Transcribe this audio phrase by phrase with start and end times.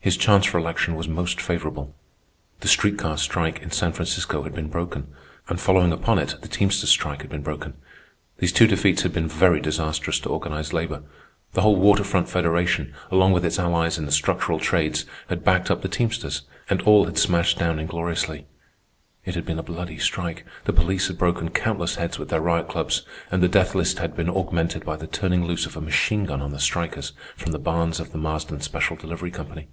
[0.00, 1.92] His chance for election was most favorable.
[2.60, 5.08] The street car strike in San Francisco had been broken.
[5.48, 7.74] And following upon it the teamsters' strike had been broken.
[8.38, 11.02] These two defeats had been very disastrous to organized labor.
[11.54, 15.72] The whole Water Front Federation, along with its allies in the structural trades, had backed
[15.72, 18.46] up the teamsters, and all had been smashed down ingloriously.
[19.24, 20.46] It had been a bloody strike.
[20.66, 23.02] The police had broken countless heads with their riot clubs;
[23.32, 26.40] and the death list had been augmented by the turning loose of a machine gun
[26.42, 29.66] on the strikers from the barns of the Marsden Special Delivery Company.